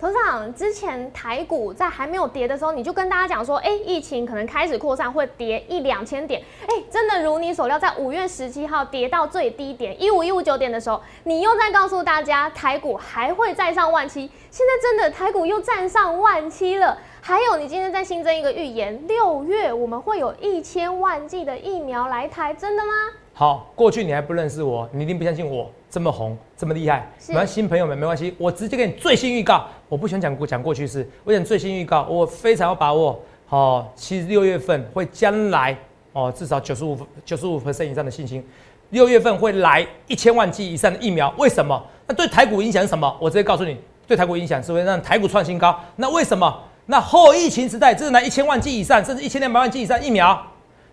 [0.00, 6.40] 头长，之前台股在还没有跌的时候，你就跟大家讲说，哎，疫情可能开始扩散，会跌一两千点。
[6.68, 14.30] 哎，真的如你所料，在五月十七号跌到最低点一五一五九点的时候，你又在告诉大家台股还会再上万七。
[14.52, 16.96] 现在真的台股又站上万七了。
[17.20, 22.92] 还有，你今天再新增一个预言，六月我们会有一千万剂的疫苗来台，真的吗？
[23.34, 27.08] 好，过去你还不认识我，你一定不相信我这么红这么厉害。
[27.44, 29.66] 新朋友们没关系，我直接给你最新预告。
[29.88, 33.18] 我不喜欢讲过讲过去式，我讲最新预告，我非常有把握。
[33.46, 35.76] 好，其实六月份会将来
[36.12, 38.44] 哦，至少九十五九十五 percent 以上的信心，
[38.90, 41.32] 六月份会来一千万剂以上的疫苗。
[41.38, 41.82] 为什么？
[42.06, 43.16] 那对台股影响什么？
[43.18, 45.78] 我直接告诉你，对台股影响是会让台股创新高。
[45.96, 46.62] 那为什么？
[46.86, 50.46] 那后疫情时代，这是拿一千万剂以上，甚至一千两百万剂以上疫苗。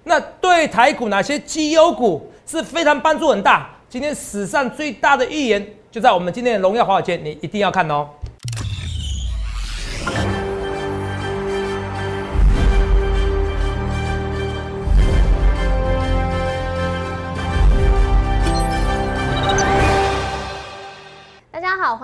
[0.05, 2.29] 那对台股哪些绩优股？
[2.45, 3.69] 是非常帮助很大。
[3.89, 8.07] 今天史上最大的预言就在我们今天的荣耀华尔街，你一定要看哦。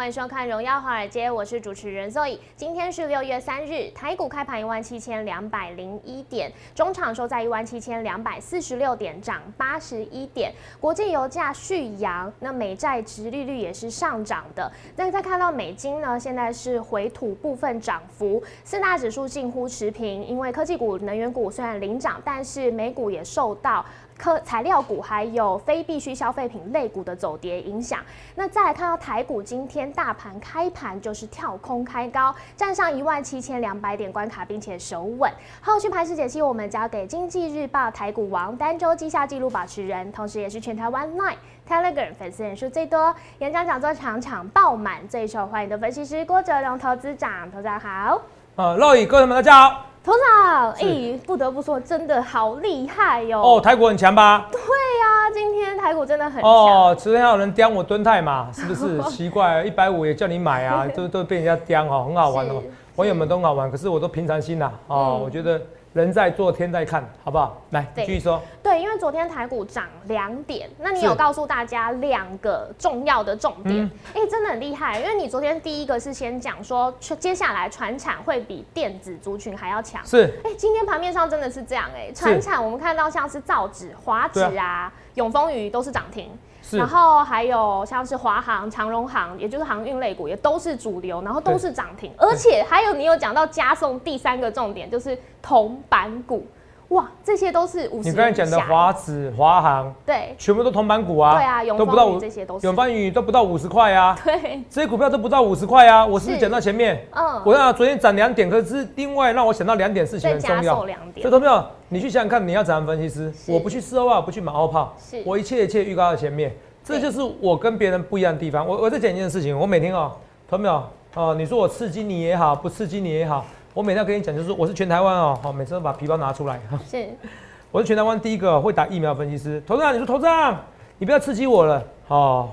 [0.01, 2.35] 欢迎收看《荣耀华尔街》，我是主持人 Zoe。
[2.55, 10.51] 今天是六月三日，台股开盘一万七千两百零一点，中场收在一万七千两百四十六点，涨八十一点。
[10.79, 14.71] 国际油价续扬，那美债值利率也是上涨的。
[14.95, 20.25] 那再看到美金呢，现在是回吐部分涨幅，四大指数近乎持平。
[20.25, 23.85] 因为科技股、能源股虽然领涨，但是美股也受到。
[24.17, 27.99] 科材料股还有非必需消费品类股的走跌影响。
[28.35, 35.31] 那再来看到台股，今天大盘开盘就是跳空开高，站上一万七千两百点关卡，并且守稳。
[35.61, 41.35] 后续盘势解析，我们交给经济日报台股王、单周绩效纪录保持人，同时也是全台湾 Line、
[41.67, 47.49] Telegram 粉丝人数最多、演讲讲座场场爆满、最受欢迎的分析师郭哲龙投资长。
[47.51, 48.21] 投资长好。
[48.55, 49.85] 呃，各位各位们大家好。
[50.03, 53.41] 头长，哎，不得不说，真的好厉害哟！
[53.41, 54.49] 哦，台股很强吧？
[54.51, 56.51] 对呀，今天台股真的很强。
[56.51, 58.49] 哦，昨天还有人刁我蹲泰嘛？
[58.53, 59.01] 是不是？
[59.09, 62.61] 奇怪，一百五也叫你买啊，都都被人家刁哦，很好玩哦，
[62.97, 65.61] 网友们都很好玩，可是我都平常心呐，哦，我觉得。
[65.93, 67.61] 人在做，天在看，好不好？
[67.71, 68.41] 来，继续说。
[68.63, 73.89] 对，因为昨天台股涨两点，那你有告诉大家两个重要的重点？
[74.13, 80.05] 哎，真的很厉害，因为你昨天第一个是先讲说，接下来船产会比电子族群还要强。
[80.05, 80.33] 是。
[80.45, 86.29] 哎，今天盘面上真的是这样，哎，船产我们看到像是造纸、华纸啊、永丰鱼都是涨停。
[86.69, 96.45] 然后还有像是华航、长荣航，也就是航运类股，也都是主流，然后都是涨停，而且还有你有讲到加送第三个重点，就是铜板股，
[96.91, 98.09] 哇，这些都是五十。
[98.09, 107.05] 你刚才讲的华子、华航，对，全部都铜板股啊，对啊，永丰这些都是，永丰宇都不到五十块啊， 对，这些股票都不到五十块啊，我是不是讲到前面？
[107.11, 113.33] 嗯，我讲昨天涨两点，可是另外让我想到两点事情很重要，所以投票，你去想想看，你要怎样分析师？
[113.47, 114.93] 我不去事后啊，不去马后炮，
[115.25, 116.53] 我一切一切预告在前面。
[116.83, 118.67] 这就是我跟别人不一样的地方。
[118.67, 120.11] 我我在讲一件事情，我每天哦，
[120.49, 126.79] 同没有哦，你说我刺激你也好，不刺激你也好，我每天要跟你讲，就是我是全台湾哦，好，每次都把皮包拿出来哈。
[126.85, 127.09] 是，
[127.71, 129.61] 我是全台湾第一个会打疫苗分析师。
[129.65, 130.57] 头长，你说头长，
[130.97, 132.49] 你不要刺激我了，哦，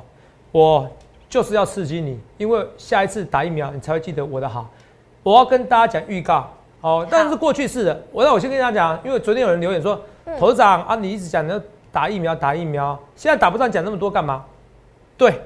[0.52, 0.88] 我
[1.28, 4.68] 就是要刺激你，因为下一次打疫苗你才会记得我的好。
[5.22, 6.48] 我要跟大家讲预告，
[6.80, 8.02] 哦，但是过去式的。
[8.12, 10.00] 我让我先跟大家讲，因为昨天有人留言说，
[10.38, 11.60] 头长啊，你一直讲要。
[11.90, 14.44] 打疫苗，打疫苗，现在打不上，讲那么多干嘛？
[15.16, 15.40] 对，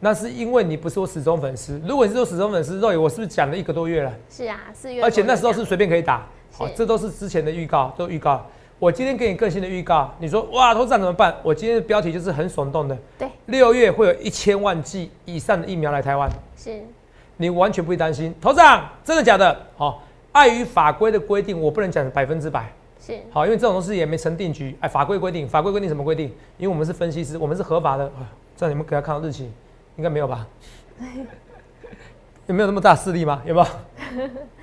[0.00, 1.80] 那是因为你不是我始终粉丝。
[1.84, 4.12] 如果你是我始终粉丝，肉我是不是讲了一个多月了？
[4.30, 5.02] 是啊，四月。
[5.02, 8.46] 而且那时候是随便可以打，好，这都是之前的预告，都预告。
[8.78, 11.34] 我今天给你更新的预告，你说哇，头长怎么办？
[11.42, 16.80] 我今天的标题就是很耸动的，对，六月会有一千万剂以上的疫苗来台湾，是，
[17.36, 18.32] 你完全不会担心。
[18.40, 19.66] 头长，真的假的？
[19.76, 22.72] 好，碍于法规的规定，我不能讲百分之百。
[23.00, 24.76] 是好，因为这种东西也没成定局。
[24.78, 26.26] 哎，法规规定，法规规定什么规定？
[26.56, 28.08] 因为我们是分析师，我们是合法的。
[28.56, 29.50] 这样你们给他看到日期，
[29.98, 30.46] 应该没有吧？
[32.46, 33.42] 有没有那么大势力吗？
[33.44, 33.66] 有没有？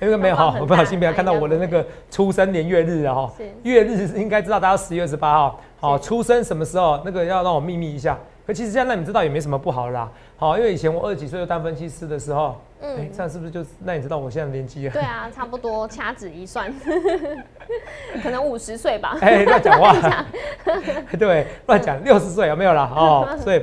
[0.00, 0.56] 应该没有哈。
[0.60, 3.32] 我不小心被他看到我的那个出生年月日了哈。
[3.62, 5.60] 月日应该知道，大家十月十八号。
[5.78, 7.00] 好，出生什么时候？
[7.04, 8.18] 那个要让我秘密一下。
[8.46, 10.10] 可其实现在让你知道也没什么不好啦。
[10.36, 14.92] 好，因为以前我二十几岁就当分析师的时候，嗯，这样是不是就那你知道我现在年纪啊？
[14.92, 16.72] 对啊，差不多掐指一算，
[18.22, 19.16] 可能五十岁吧。
[19.20, 19.94] 哎，乱讲话。
[21.18, 22.90] 对，乱讲，六十岁有没有啦？
[22.94, 23.60] 哦，所以，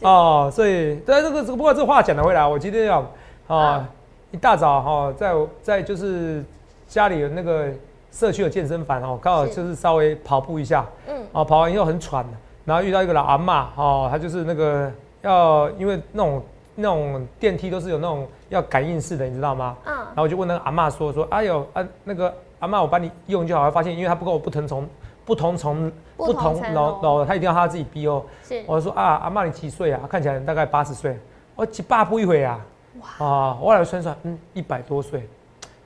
[0.00, 3.06] 哦，所以，对这个这个，不过这话讲得回来，我今天要
[3.46, 3.88] 啊，
[4.30, 5.32] 一大早哈，在
[5.62, 6.44] 在就是
[6.86, 7.68] 家里有那个
[8.10, 12.24] 社区的健身房哦，刚好就是稍微跑步一下，嗯，啊，跑完以后很喘。
[12.64, 16.42] 然后遇到一个老阿妈，哦，她就是那个要因为那种
[16.76, 19.76] 那种电梯都是有那种要感应式的，你知道吗？
[19.84, 19.94] 嗯。
[19.94, 23.70] 然后我就问那个阿妈说说，哎呦啊，那个阿妈，我帮你用就好。
[23.70, 24.88] 发现因为她不跟我不同层
[25.24, 28.22] 不同层不同楼楼，他一定要他自己逼哦。
[28.46, 28.62] 是。
[28.66, 30.00] 我说啊，阿妈你几岁啊？
[30.08, 31.18] 看起来大概八十岁。
[31.56, 32.60] 我几爸不一回啊。
[33.00, 33.26] 哇。
[33.26, 35.28] 啊，我来算算，嗯，一百多岁。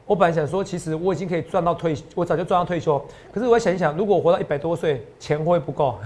[0.06, 2.98] 我本来想说，其实我已经可以赚到退，我早就赚到退休。
[3.30, 5.98] 可是我想一想，如果我活到一百多岁，钱会不会不够？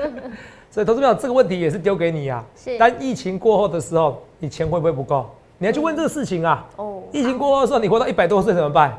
[0.70, 2.44] 所以投资朋友，这个问题也是丢给你啊。
[2.54, 2.78] 是。
[2.78, 5.26] 当疫情过后的时候，你钱会不会不够？
[5.58, 6.66] 你要去问这个事情啊。
[6.76, 7.02] 哦。
[7.10, 8.96] 疫情过后的时候，你活到一百多岁怎么办？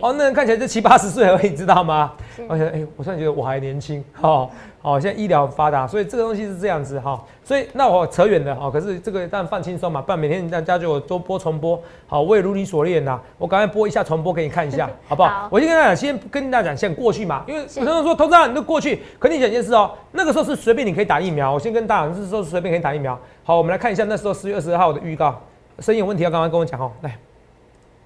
[0.00, 2.12] 哦，那人看起来就七八十岁而已，知道吗？
[2.48, 4.50] 而且，哎，我突然觉得我还年轻，哦，
[4.82, 7.22] 哦，现在医疗发达，所以这个东西是这样子哈。
[7.44, 8.70] 所以那我扯远了哈。
[8.70, 11.80] 可是这个但放轻松嘛，不然每天大家就多播重播。
[12.06, 15.48] 好，我也如你所愿呐，我赶快播一下重播给你看一下， 好不好？
[15.50, 21.52] 我先跟大家讲，先跟大家讲，先过去嘛，因为有人说投资你都过去，可你讲一件事哦，那个时候是随便你可以打疫苗。
[21.52, 23.18] 我先跟大家讲，是说随便可以打疫苗。
[23.44, 25.40] 好，我们来看一下那时候十月二十二号的预告，
[25.78, 27.16] 声音有问题要刚刚跟我讲哦，来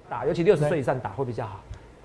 [0.09, 1.59] 打，尤其六十岁以上打会比较好。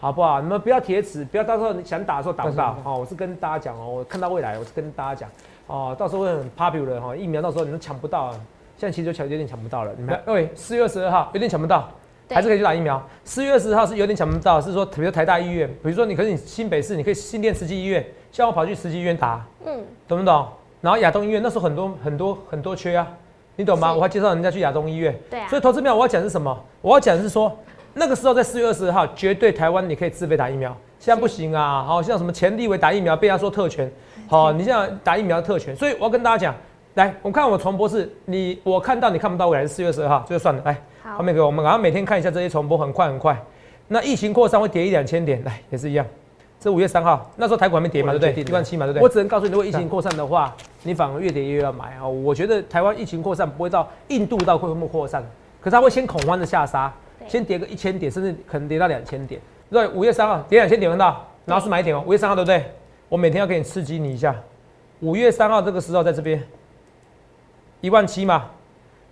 [0.05, 0.39] 好不好？
[0.39, 2.77] 你们不要铁齿，不要到时候你想打的时候打不到。
[2.85, 5.31] 哦，我是跟大家讲哦，我看到未来，我是跟大家讲
[5.67, 8.31] 哦，到时候会很 popular 哈，疫苗到时候你们抢不到，
[8.77, 9.93] 现在其实就抢有点抢不到了。
[9.97, 11.89] 你们各位，四月二十二号有点抢不到，
[12.29, 13.03] 还是可以去打疫苗。
[13.25, 20.47] 四月二十号是有点抢不到，是说比如台大医院，比如说你可是你新北市，你可以新店慈济医院，像我跑去慈济医院打，嗯，懂不懂？
[20.83, 23.09] 然后亚东医院那时候很多很多很多缺啊，
[23.57, 23.95] 你懂吗？
[23.95, 25.49] 我还介绍人家去亚东医院，对啊。
[25.49, 26.63] 所以投资票我要讲是什么？
[26.83, 27.51] 我要讲是说。
[27.95, 31.85] 那个时候在四月二十号，绝对台湾你可以自费打疫苗，现在不行啊！
[31.85, 33.91] 好像什么前立委打疫苗被他说特权，
[34.27, 36.55] 好，你现在打疫苗特权，所以我要跟大家讲，
[36.95, 40.61] 来，我看我重播是，你我看到你看不到未来是四月二十二号，这就算了。
[40.65, 40.77] 来，
[41.17, 43.41] 后面给我们，然后每天看一下这些重播，很快很快。
[43.87, 46.05] 那疫情扩散会跌一两千点，来也是一样。
[46.59, 48.43] 这五月三号，那时候台股还没跌嘛，对不对？
[48.43, 49.03] 一万七嘛，对不对？
[49.03, 50.53] 我只能告诉你，如果疫情扩散的话，
[50.83, 52.09] 你反而越跌越要买啊！
[52.09, 55.23] 我觉得台湾疫情扩散不会到印度到会不会扩散，
[55.61, 56.93] 可是它会先恐慌的下杀。
[57.27, 59.41] 先跌个一千点，甚至可能跌到两千点。
[59.71, 62.03] 对，五月三号跌两千点，看到，然后是买点哦。
[62.07, 62.65] 五月三号对不对？
[63.09, 64.35] 我每天要给你刺激你一下。
[65.01, 66.43] 五月三号这个时候在这边，
[67.81, 68.47] 一万七嘛。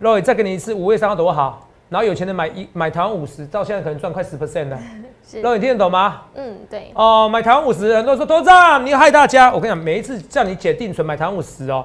[0.01, 1.69] Roy 再给你一次，五月三号多好。
[1.89, 4.79] 然后有钱人买一买台湾五十，到现在可能赚快十 percent 了。
[5.35, 6.23] Roy 你听得懂吗？
[6.35, 6.91] 嗯，对。
[6.95, 9.53] 哦，买台湾五十，很多人说多涨，你害大家。
[9.53, 11.85] 我跟你讲，每一次叫你解定存买台湾五十哦，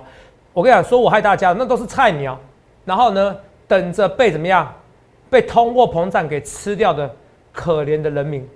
[0.54, 2.40] 我跟你讲，说我害大家，那都是菜鸟。
[2.86, 3.36] 然后呢，
[3.68, 4.74] 等着被怎么样？
[5.30, 7.14] 被通货膨胀给吃掉的
[7.52, 8.48] 可怜的人民，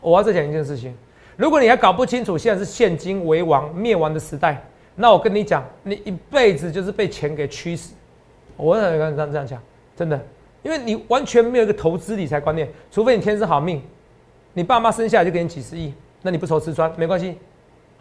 [0.00, 0.94] 我要再讲一件事情：
[1.36, 4.62] 如果你还搞不清楚现在是现金为王、灭亡的时代，
[4.94, 7.94] 那我跟你讲，你一辈子就是被钱给驱死。
[8.56, 9.62] 我很这样这样讲，
[9.94, 10.18] 真的，
[10.62, 13.82] 因为你完全没有一个投资理财观念，除非你天生好命，
[14.54, 15.92] 你爸妈生下来就给你几十亿，
[16.22, 17.36] 那你不愁吃穿没关系。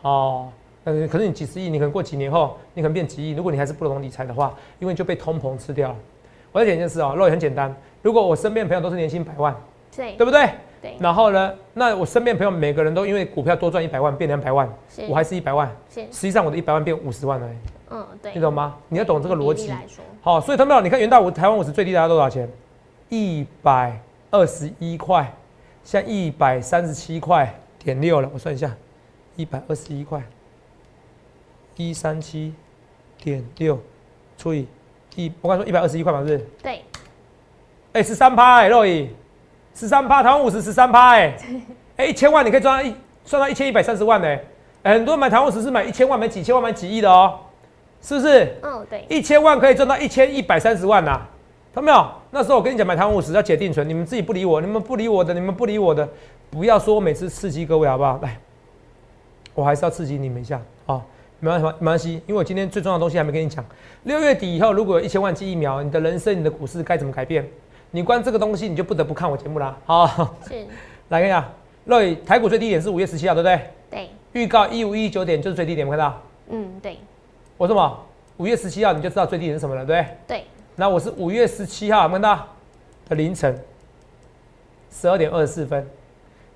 [0.02, 0.50] 哦，
[0.86, 3.34] 嗯，可是你几十亿，你可能过几年后，你可能变几亿。
[3.34, 5.96] 如果你还是不懂理财的话，因为就被通膨吃掉了。
[6.56, 7.76] 我再讲一件事哦，肉也很简单。
[8.02, 9.54] 如果我身边朋友都是年薪百万，
[9.94, 10.50] 对，对不对？
[10.82, 10.96] 对。
[11.02, 14.74] 然后呢，那我身边朋友每个人都因为股票多赚一百万变两百万，
[15.10, 17.50] 我还是一百万，实际上我的一百万变五十万了。
[17.90, 18.32] 嗯，对。
[18.34, 18.78] 你懂吗？
[18.88, 19.70] 你要懂这个逻辑。
[20.22, 22.50] 好，所以他们你看元大我台湾五十最低大家多少钱？
[23.10, 24.00] 一百
[24.32, 25.30] 二十一块，
[25.84, 28.30] 现在一百三十七块点六了。
[28.34, 28.74] 我算一下，
[29.36, 30.24] 一百二十一块，
[31.76, 32.54] 一三七
[33.22, 33.78] 点六
[34.38, 34.66] 除以。
[35.16, 36.38] 一，我刚说一百二十一块嘛，是不是？
[36.62, 36.82] 对。
[37.94, 39.10] 哎，十三趴哎，肉乙，
[39.74, 41.34] 十三趴，台湾五十十三趴哎，
[41.98, 42.94] 哎，一千万你可以赚到一，
[43.26, 44.38] 赚到一千一百三十万呢。
[44.84, 47.40] 很多人买台湾五十是买一千万，买几千万，买几亿的哦，
[48.02, 48.54] 是不是？
[48.62, 49.06] 嗯，对。
[49.10, 51.22] 一千万可以赚到一千一百三十万呐，
[51.74, 52.08] 看到没有？
[52.32, 56.08] 那时候我跟你讲买台湾五十要解定存，你们自己不理我，你们不理我的，你们不理我的，
[56.52, 58.20] 不要说我每次刺激各位好不好？
[58.22, 58.38] 来，
[59.54, 61.02] 我还是要刺激你们一下啊。
[61.46, 63.64] 没关系，没关系，因为我今天最重要的东西还没跟你讲。
[64.04, 67.48] 六月底以后，如果有一千万剂疫苗，你的人生、你的股市该怎么改变？
[67.92, 69.78] 你关这个东西，你就不得不看我节目啦。
[69.86, 70.66] 好，是，
[71.10, 71.48] 来看一下，
[71.86, 73.62] 瑞台股最低点是五月十七号，对不对？
[73.92, 74.10] 对。
[74.34, 76.20] 预告一五一九点就是最低点，看到？
[76.50, 76.98] 嗯，对。
[77.58, 78.00] 我说么？
[78.38, 80.40] 五月十七号你就知道最低点是什么了，对不对？
[80.40, 80.46] 对。
[80.76, 82.48] 那我是五月十七号，看到？
[83.08, 83.56] 的凌晨
[84.92, 85.88] 十二点二十四分，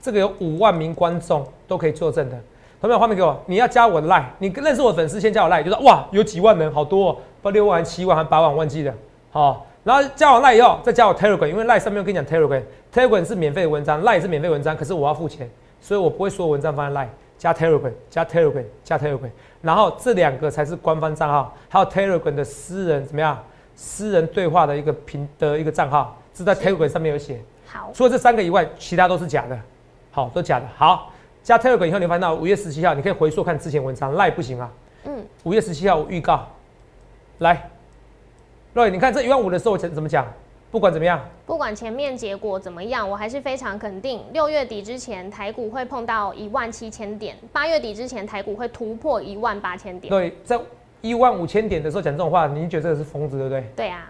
[0.02, 2.42] 这个有五万名观众都可以作证的。
[2.82, 3.38] 有没有画面给我？
[3.46, 8.94] 你要加我的 line，你认识我的粉丝先加我 line，就说哇，有几万人，好多，哦，不六万、七万还八万，忘记了。
[9.32, 15.50] 好，然后加完 line 以后，再加我 telegram，因为 line 上面我跟你讲 telegram，telegram 是免费的文章，line 是免费文章，可是我要付钱，
[15.82, 17.08] 所以我不会所有文章放在 line，
[17.38, 19.30] 加 telegram，加 telegram，加 telegram，
[19.62, 23.38] 然后这两个才是官方账号，还有 telegram 的私人怎么样？
[23.76, 27.42] 私人对话的一个平的一个账号，是在 telegram 上面有写。
[27.68, 29.60] 好，除了这三个以外，其他都是假的。
[30.12, 30.66] 好，都假的。
[30.78, 31.12] 好。
[31.50, 34.72] 加 Telegram 以后，你发现到五月十七号，你可以回溯看之前文章，赖不行啊。
[35.06, 35.26] 嗯。
[35.42, 36.48] 五月十七号我预告，
[37.40, 37.72] 来
[38.72, 40.28] 对，你看这一万五的时候，我怎怎么讲？
[40.70, 50.12] 不管怎么样，不管前面结果怎么样，我还是非常肯定，六月底之前台股会碰到一万七千点，八月底之前台股会突破一万八千点。
[50.12, 50.60] 对，在
[51.02, 53.64] 一万五千点的时候讲这种话，你觉得这个是疯子，对不对？
[53.76, 54.08] 对啊，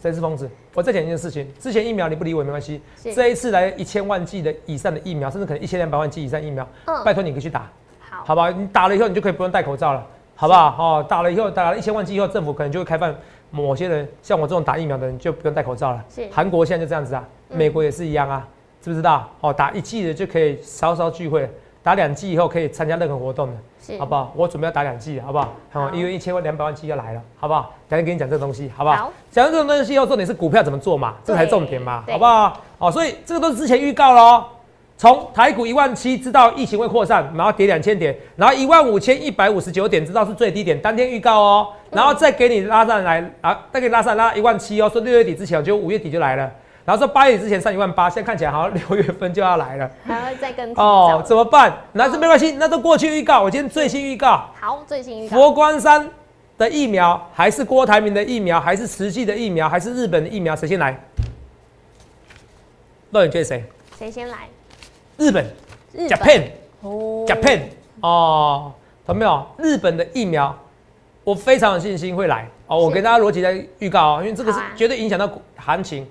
[0.00, 0.48] 谁是疯子？
[0.74, 2.80] 我再讲一件事情，之前疫苗你不理我也没关系，
[3.14, 8.50] 这一次来一千万剂的以上的疫苗，甚至可能一千两百万剂以上疫苗，嗯，拜托你可以去打，好，好吧？
[8.50, 10.76] 你打了以后，你就可以不用戴口罩了，好不好？
[10.78, 13.14] 哦，打了以后，打了一千万剂以后，政府可能就会开放。
[13.50, 16.04] 某些人像我这种打疫苗的人就不用戴口罩了。
[16.12, 18.48] 是，韩国现在就这样子啊，美国也是一样啊，
[18.80, 19.30] 知不知道？
[19.40, 21.48] 哦，打一剂的就可以稍稍聚会，
[21.84, 24.32] 打两季以后可以参加任何活动的，好不好？
[24.34, 25.52] 我准备要打两季，好不好？
[25.70, 27.74] 好，因为一千万两百万剂要来了，好不好？
[27.86, 28.96] 等下给你讲这个东西，好不好？
[28.96, 32.58] 好，讲这种东西要重点是股票怎么做嘛，这才重点嘛，好不好？
[32.78, 34.44] 哦，所以这个都是之前预告喽。
[34.96, 46.50] 从台股一万七知道疫情会扩散，然后跌两千点，然后一万五千一百五十九点知道是最低点，当天预告哦，然后再给你拉上来啊，再给你拉上拉一万七哦，说六月底之前就五月底就来了，
[46.84, 51.72] 然后说八月之前上一万八，现在看起来好像六月份就要来了，还会再跟哦，怎么办？
[51.92, 56.08] 那这没关系，那都过去预告，我今天最新预告，好，最新预告，佛光山
[56.58, 60.98] 的疫苗还是郭台铭的疫苗，还是慈济的疫苗，还是日本的疫苗，谁先来？
[63.10, 63.64] 那你觉得谁？
[63.98, 64.48] 谁先来？
[65.16, 65.44] 日本。
[65.96, 66.42] Japan，
[66.80, 67.60] 哦，Japan，
[68.00, 68.72] 哦，
[69.06, 69.46] 懂没有？
[69.58, 70.52] 日本的疫苗，
[71.22, 72.76] 我非常有信心会来哦。
[72.76, 76.04] 我给大家逻辑在预告哦，因为这个是绝对影响到行情。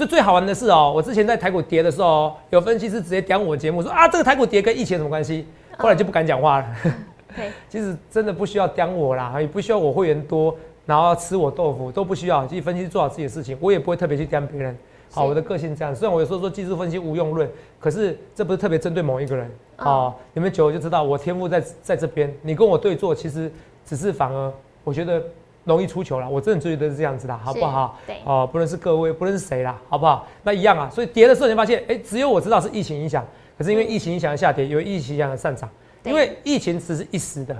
[0.00, 5.46] 最最好玩的是哦，我之前在台股跌的时候，有分析师直接点我节目说啊，这个台股跌跟疫情有什么关系？
[5.76, 6.66] 后来就不敢讲话了。
[7.68, 12.46] 其实真的不需要刁我啦，也不需要我会员多，然后吃我豆腐都不需要。
[12.46, 14.76] 其实分析师做好自己的事情，我也不会特别去刁别人。
[15.12, 15.94] 好，我的个性这样。
[15.94, 19.50] 虽然我有时候说技术分析无用论，可是这不是特别针对某一个人。
[19.78, 22.34] 哦，你们久了就知道我天赋在在这边。
[22.40, 23.52] 你跟我对坐，其实
[23.84, 24.52] 只是反而
[24.82, 25.22] 我觉得
[25.70, 26.28] 容易出球了。
[26.28, 27.96] 我真的觉得是这样子的，好不好？
[28.06, 28.16] 对。
[28.24, 30.26] 哦，不论是各位，不论是谁啦，好不好？
[30.42, 30.90] 那一样啊。
[30.92, 33.24] 所以跌的时候，你发现，哎，只有我知道是疫情影响。
[33.56, 35.68] 可是因为疫情影响的下跌，有疫情影响的上涨。
[36.02, 37.56] 因为疫情只是一时的，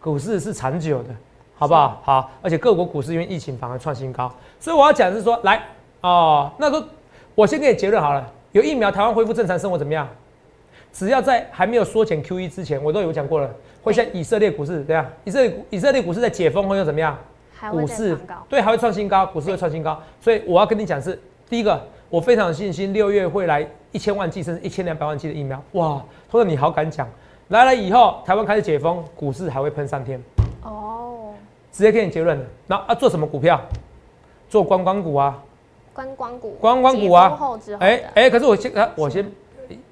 [0.00, 1.10] 股市是长久的，
[1.56, 2.00] 好不好？
[2.04, 2.30] 好。
[2.42, 4.32] 而且各国股市因为疫情反而创新高。
[4.60, 5.62] 所以我要讲的是说，来。
[6.02, 6.86] 哦，那个，
[7.34, 8.32] 我先给你结论好了。
[8.52, 10.08] 有疫苗，台湾恢复正常生活怎么样？
[10.92, 13.50] 只要在还没有缩减 Q E 之前，我都有讲过了，
[13.82, 15.06] 会像以色列股市这样。
[15.24, 17.18] 以色列以色列股市在解封后又怎么样？
[17.70, 20.00] 股市对，还会创新高，股市会创新高。
[20.20, 25.62] 所以我要跟你讲是，第一个，我非常有信心，六月会来一千万剂甚至一千两百万剂的疫苗。
[25.72, 27.08] 哇，他说你好敢讲，
[27.48, 30.22] 来了以后，台湾开始解封，股市还会喷上天。
[30.62, 31.32] 哦，
[31.72, 32.38] 直接给你结论。
[32.66, 33.60] 那啊，做什么股票？
[34.48, 35.42] 做观光股啊。
[35.92, 37.38] 观光股，观光股啊，
[37.80, 39.24] 哎哎，可是我先，我先，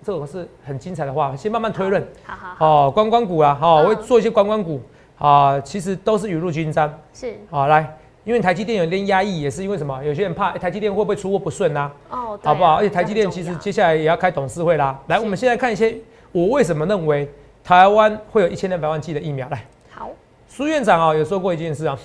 [0.04, 2.06] 这种是很精彩的话，先慢慢推论。
[2.24, 4.78] 好好好，观光股啊，好，我会做一些观光股
[5.24, 6.92] 啊，其实都是雨露均沾。
[7.12, 10.04] 是，好来，因为台积电有点压抑，也是因为什么？
[10.04, 11.90] 有些人怕台积电会不会出货不顺呐？
[12.10, 12.74] 哦，好不好？
[12.74, 14.98] 而且台积电其实接下来也要开董事会啦。
[15.06, 15.96] 来，我们现在看一些，
[16.32, 17.28] 我为什么认为
[17.62, 19.48] 台湾会有一千两百万剂的疫苗？
[19.48, 20.10] 来，好，
[20.46, 21.98] 苏院长啊，有说过一件事啊，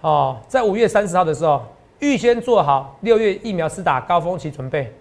[0.00, 1.62] 哦，在五月三十号的时候。
[2.00, 4.92] 预先做好六月疫苗施打高峰期准备。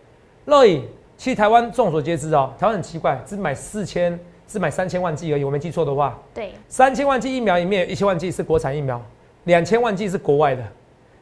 [0.45, 0.83] 乐意，
[1.17, 4.17] 其实台湾众所皆知哦，台湾很奇怪，只买四千，
[4.53, 5.43] 只买三千万剂而已。
[5.43, 9.01] 我没记错的话，对，三千万剂疫苗里面有，一千万剂是国产疫苗，
[9.45, 10.63] 两千万剂是国外的。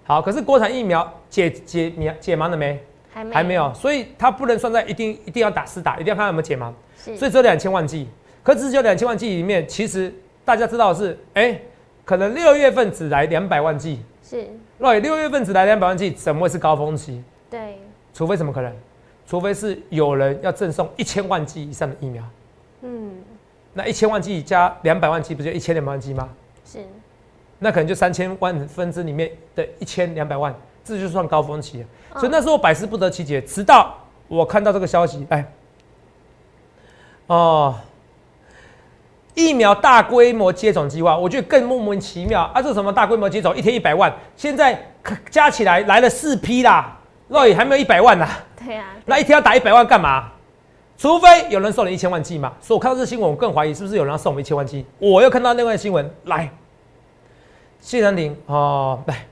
[0.04, 2.78] 好，可是国产疫苗解解解解盲了没？
[3.10, 6.74] 还没，还没有，所以它不能算在一定一定要打施打，一定要看有没有解盲。
[6.98, 8.10] 所以只有两千万剂。
[8.44, 11.58] 可是只有两千万剂里面，其实大家知道是，哎，
[12.04, 14.02] 可能六月份只来两百万剂。
[14.22, 14.46] 是。
[14.78, 17.24] 对，六月份只来两百万剂，怎么会是高峰期？
[17.50, 17.80] 对，
[18.14, 18.74] 除非什么可能？
[19.28, 22.22] 除非是有人要赠送一千万剂以上的疫苗。
[22.82, 23.24] 嗯，
[23.74, 26.30] 那一千万剂加两百万剂，不就一千两百万剂吗？
[26.66, 26.80] 是，
[27.60, 31.86] 那可能就三千万分之里面的一千两百万，这就算高峰期。
[32.16, 33.96] 所以那时候百思不得其解，直到
[34.28, 35.46] 我看到这个消息，哎，
[37.28, 37.76] 哦。
[39.34, 42.62] 疫苗大规模接种计划，我觉得更莫名其妙啊！
[42.62, 44.78] 这什么大规模接种，一天一百万，现在
[45.30, 48.28] 加起来来了四批啦，那也还没有一百万呢。
[48.58, 50.34] 对啊，那一天要打一百万干嘛？
[51.02, 52.54] 除非有人送你一千万剂嘛。
[52.62, 54.86] 所以我看到这新闻，我更怀疑是不是有人要送我们一千万剂。
[55.00, 56.48] 我又看到另外新闻，来，
[57.80, 59.26] 谢长廷哦，来，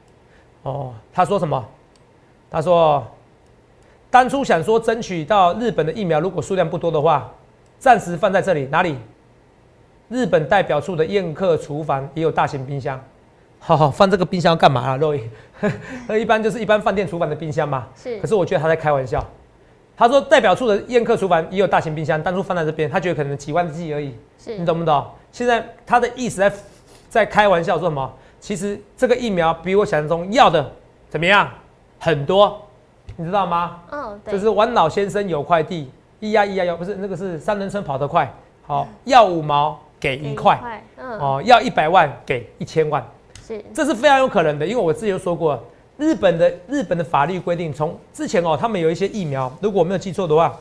[0.63, 1.63] 哦，他说什么？
[2.49, 3.05] 他说，
[4.09, 7.31] 当初想说争取到日本的疫苗，如果数量不多的话，
[7.77, 8.97] 暂时放在这里，哪里？
[10.09, 12.99] 日本代表处的宴客厨房也有大型冰箱，
[13.59, 14.97] 好好放这个冰箱干嘛啊？
[14.97, 15.21] 肉伊，
[16.07, 17.87] 那 一般就是一般饭店厨房的冰箱嘛。
[17.95, 18.19] 是。
[18.19, 19.23] 可是我觉得他在开玩笑。
[19.99, 24.15] 他说代表处的宴客厨房也有大型冰箱，当初放在这边，他觉得可能几万 G 而已。
[24.41, 24.57] 是。
[24.57, 25.05] 你懂不懂？
[25.29, 26.53] 现在他的意思在
[27.09, 28.09] 在开玩笑说什么？
[28.39, 30.71] 其实这个疫苗比我想象中要的
[31.09, 31.51] 怎么样？
[31.99, 32.65] 很多，
[33.17, 33.81] 你知道吗？
[33.91, 34.31] 嗯，对。
[34.31, 35.91] 就是王老先生有块地，
[36.21, 38.33] 一呀一呀要不是那个是三轮车跑得快，
[38.65, 43.05] 好要五毛给一块，嗯，哦要一百万给一千万，
[43.45, 45.61] 是，这是非常有可能的，因为我之前说过，
[45.99, 50.57] 日本的日本的法律规定，从之前哦，他们有一些疫苗，如果我没有记错的话。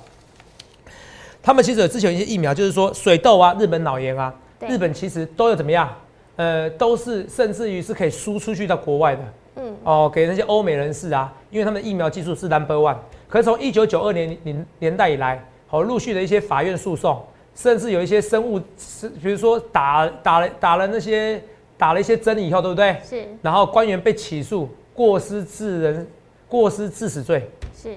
[1.40, 4.34] 他们其实有之前有一些疫苗，就是说水痘啊、日本脑炎啊，
[4.68, 5.88] 日本其实都有怎么样？
[6.36, 9.22] 呃，都是甚至于是可以输出去到国外的。
[9.56, 12.96] 嗯，哦，给那些欧美人士啊，因为他们的疫苗技术是 number one。
[13.28, 21.42] 可是从一九九二年年年代以来，好陆续的一些法院诉讼，甚至有一些生物，是比如说打打了打了那些
[21.78, 22.96] 打了一些针以后，对不对？
[23.08, 23.26] 是。
[23.40, 24.68] 然后官员被起诉
[24.98, 26.04] 过失致人
[26.48, 27.48] 过失致死罪。
[27.72, 27.96] 是。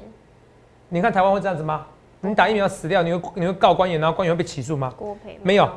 [0.88, 1.88] 你看台湾会这样子吗？
[2.20, 4.94] 你打疫苗死掉，你会你会告官员，然后官员会被起诉吗？
[5.42, 5.68] 没有，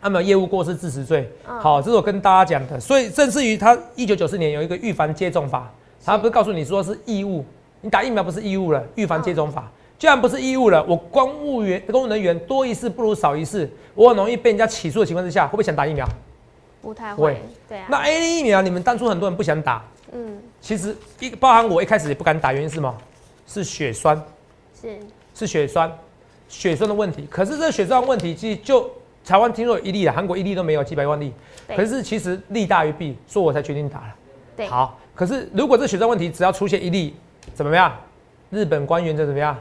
[0.00, 1.30] 他没有业务过失致死罪。
[1.44, 2.80] 好，这是我跟大家讲的。
[2.80, 5.70] 所以，甚至于他一九九四年有一个预防接种法，
[6.02, 7.44] 他不是告诉你说是义务，
[7.82, 8.82] 你打疫苗不是义务了。
[8.94, 16.08] 预防接种法既然不是义务了，我公务员、公务人员多一事不如少一事，我很容易被人家起诉的情况之下，会不会想打疫苗？
[16.80, 17.42] 不太会。
[17.68, 17.86] 对啊。
[17.90, 19.84] 那 A D 疫苗，你们当初很多人不想打。
[20.16, 20.38] 嗯。
[20.60, 22.94] 其实一包含我一开始也不敢打，原因是什么？
[23.46, 24.20] 是血栓。
[24.80, 24.98] 是。
[25.34, 25.92] 是血栓，
[26.48, 27.26] 血栓的问题。
[27.30, 28.90] 可是这个血栓问题，其实就
[29.24, 31.32] 台湾听说有一例了，韩国一例都没有，几百万例。
[31.68, 34.14] 可是其实利大于弊，所以我才决定打了。
[34.56, 34.66] 对。
[34.66, 37.14] 好，可是如果这血栓问题只要出现一例，
[37.54, 37.94] 怎么样？
[38.50, 39.56] 日本官员就怎么样？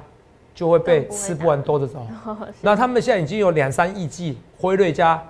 [0.54, 2.08] 就会被吃不完兜着走。
[2.62, 5.22] 那他们现在已经有两三亿剂辉瑞加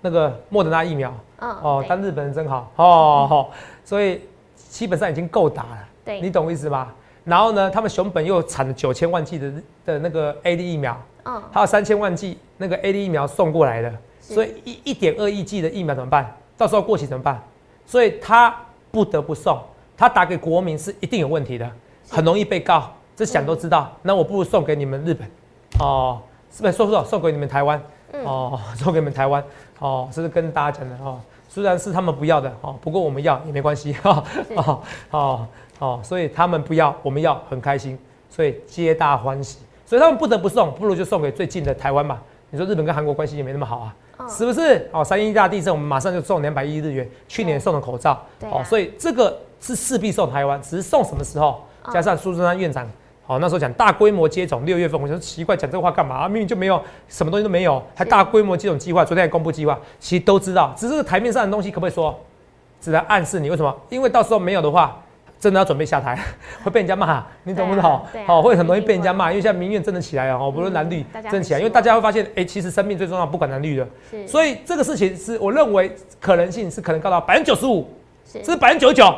[0.00, 1.14] 那个莫德纳疫苗。
[1.38, 1.84] 哦。
[1.88, 2.72] 当日本人真好。
[2.74, 3.26] 哦。
[3.30, 3.50] 好。
[3.84, 4.20] 所以
[4.74, 5.88] 基本上已经够打了。
[6.04, 6.20] 对。
[6.20, 6.92] 你懂我意思吧？
[7.22, 9.52] 然后呢，他们熊本又产了九千万剂的
[9.86, 16.36] 的那个 A D 疫苗，嗯，还有三千万剂那个 A D 疫苗送过来的，所以一一点二亿剂的疫苗怎么办？
[16.56, 17.40] 到时候过期怎么办？
[17.86, 18.52] 所以他
[18.90, 19.62] 不得不送，
[19.96, 21.70] 他打给国民是一定有问题的，
[22.10, 23.96] 很容易被告，这想都知道。
[24.02, 25.30] 那我不如送给你们日本，
[25.78, 26.72] 哦，是不是？
[26.72, 27.80] 送送 送给你们台湾，
[28.24, 29.42] 哦，送给你们台湾，
[29.78, 31.20] 哦，这是跟大家讲的哦。
[31.54, 34.24] 虽然是他们不要的，哦，不过我们要也没关系，哈，
[34.56, 35.46] 哦，哦。
[35.78, 37.96] 哦，所以他们不要，我们要很开心，
[38.28, 42.20] 所以皆大欢喜，所以他们不得不送，不如就送给最近的台湾吧。
[42.50, 43.94] 你说日本跟韩国关系也没那么好啊，
[44.28, 44.88] 是不是？
[44.92, 51.62] 哦，三一大地震，我们马上就送两百亿日元，去年送的口罩，哦，所以这个是势必送台湾，只是送什么时候？
[51.92, 52.88] 加上苏贞昌院长，
[53.26, 56.28] 好，那时候讲大规模接种，六月份，我觉得奇怪，讲这个话干嘛？
[56.28, 62.18] 明明就没有什么东西都没有，还大规模接种计划，昨天还公布计划，其实都知道，只是台面上的东西可不可以说？
[62.80, 63.74] 只能暗示你为什么？
[63.88, 65.00] 因为到时候没有的话。
[65.40, 66.18] 真的要准备下台，
[66.64, 68.00] 会被人家骂，你懂不懂？
[68.24, 73.86] 好，会很容易被人家骂，因为现在民怨真的起来了哦，不论男女真的起来，因为大家会发现，哎，其实生命最重要，不管男女的。
[74.26, 77.86] 所以这个事情是我认为可能性是可能高到百分之九十五，
[78.24, 79.14] 是百分之九十九。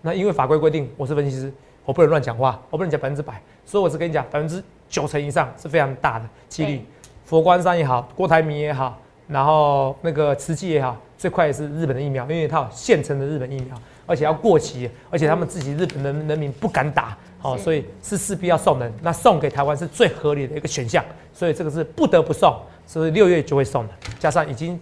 [0.00, 1.52] 那因为法规规定，我是分析师，
[1.88, 6.84] 我不能乱讲话，我不能讲百分之百，所以我是跟你讲百分之九成以上是非常大的几率。
[7.24, 13.74] 佛光山也好，郭台铭也好，然后那个慈济也好，最快也是日本的疫苗，因为它有现成的日本疫苗。
[14.04, 18.92] 而且要过期，而且他们自己日本人人民不敢打，好，所以是势必要送人。
[19.00, 22.54] 那送给台湾是最合理的一个选项，所以这个是不得不送，
[22.86, 23.94] 所以六月就会送的。
[24.18, 24.78] 加上已经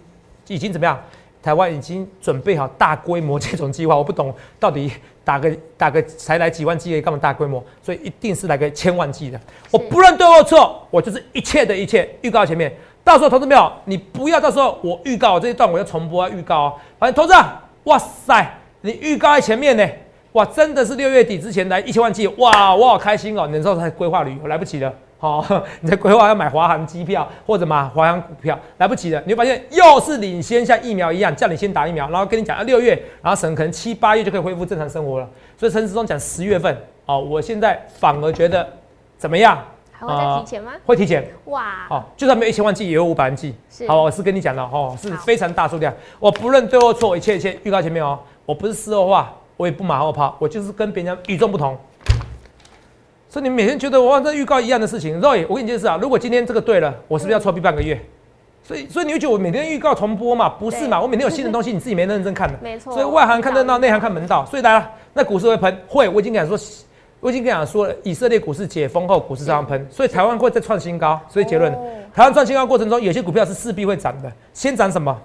[0.47, 1.01] 已经怎么样，
[1.41, 3.95] 台湾已经准备好大规模这种计划。
[3.95, 4.91] 我不懂到底
[5.27, 7.61] 打个打个才来几万剂，干嘛大规模？
[7.83, 9.37] 所以一定是来个千万剂的。
[9.69, 12.73] 我不论对或错，我就是一切的一切预告前面。
[13.03, 13.69] 到时候投资没有？
[13.83, 16.73] 你不要到时候我预告这一段我要重播啊预告啊。
[16.97, 17.33] 反正投资，
[17.83, 18.57] 哇塞！
[18.79, 19.85] 你预告在前面呢，
[20.31, 23.45] 哇，真的是六月底之前来一千万剂，哇，我好开心哦！
[23.47, 25.43] 你时候在规划旅游来不及了，好，
[25.81, 35.27] 你在规划要买华航机票或者买华航股票来不及了，你会发现又是领先，像疫苗一样叫你先打疫苗，然后跟你讲啊六月，然后省可能七八月就可以恢复正常生活了。
[35.57, 38.67] 所以陈时中讲十月份，哦，我现在反而觉得
[39.17, 39.57] 怎么样？
[39.91, 40.73] 还会再提前吗？
[40.85, 41.27] 会提前。
[41.45, 43.55] 哇，哦，就算没有一千万剂，也有五百万剂。
[43.87, 45.91] 好，我是跟你讲的哦，是非常大数量。
[46.19, 48.19] 我不论对或错，一切一切预告前面哦。
[48.45, 51.75] 我不是事后话，我也不马后炮，我就是跟别人与众不同。
[53.29, 57.99] 所以你每天觉得我在预告一样的事情，Roy，我跟你解释啊，如果今天这个对了，我是不是要错闭半个月？
[58.63, 60.49] 所以，所以你会觉得我每天预告重播嘛？
[60.49, 61.01] 不是嘛？
[61.01, 62.57] 我每天有新的东西，你自己没认真看的。
[62.61, 62.93] 没错。
[62.93, 64.45] 所以外行看热闹，内行看门道。
[64.45, 66.09] 所以大家，那股市会喷，会。
[66.09, 66.57] 我已经跟你说，
[67.19, 71.19] 我已经跟你说了，以色列股市解封后，股市这样喷，所以台湾会再创新高。
[71.29, 71.71] 所以结论，
[72.13, 74.31] 台湾创新高过程中，有些股票是势必会涨的。
[74.53, 75.17] 先涨什么？